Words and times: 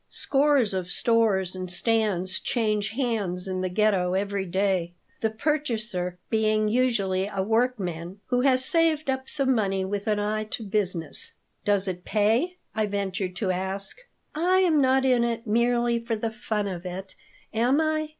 Scores 0.09 0.73
of 0.73 0.89
stores 0.89 1.55
and 1.55 1.71
stands 1.71 2.39
change 2.39 2.89
hands 2.89 3.47
in 3.47 3.61
the 3.61 3.69
Ghetto 3.69 4.15
every 4.15 4.45
day, 4.47 4.93
the 5.19 5.29
purchaser 5.29 6.17
being 6.31 6.67
usually 6.69 7.27
a 7.27 7.43
workman 7.43 8.19
who 8.25 8.41
has 8.41 8.65
saved 8.65 9.11
up 9.11 9.29
some 9.29 9.53
money 9.53 9.85
with 9.85 10.07
an 10.07 10.17
eye 10.19 10.45
to 10.45 10.63
business 10.63 11.33
"Does 11.63 11.87
it 11.87 12.03
pay?" 12.03 12.57
I 12.73 12.87
ventured 12.87 13.35
to 13.35 13.51
ask. 13.51 13.99
"I 14.33 14.61
am 14.61 14.81
not 14.81 15.05
in 15.05 15.23
it 15.23 15.45
merely 15.45 16.03
for 16.03 16.15
the 16.15 16.31
fun 16.31 16.67
of 16.67 16.83
it, 16.83 17.13
am 17.53 17.79
I?" 17.79 18.09